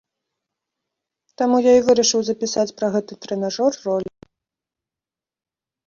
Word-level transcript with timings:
Таму 1.41 1.55
я 1.67 1.73
і 1.79 1.85
вырашыў 1.91 2.21
запісаць 2.31 2.67
пра 2.83 2.87
гэты 2.99 3.13
трэнажор 3.27 3.71
ролік. 3.87 4.31